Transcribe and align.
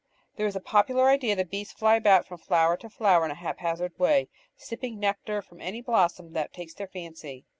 There 0.35 0.47
is 0.47 0.55
a 0.55 0.59
popular 0.59 1.09
idea 1.09 1.35
that 1.35 1.51
bees 1.51 1.71
fly 1.71 1.95
about 1.95 2.25
from 2.25 2.39
flower 2.39 2.75
to 2.75 2.89
flower 2.89 3.23
in 3.23 3.29
a 3.29 3.35
haphazard 3.35 3.99
way, 3.99 4.29
sipping 4.57 4.99
nectar 4.99 5.43
from 5.43 5.61
any 5.61 5.81
blossom 5.83 6.33
that 6.33 6.53
takes 6.53 6.73
their 6.73 6.87
fancy. 6.87 7.45